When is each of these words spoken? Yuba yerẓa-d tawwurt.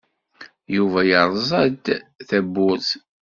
Yuba 0.75 0.99
yerẓa-d 1.09 1.85
tawwurt. 2.27 2.89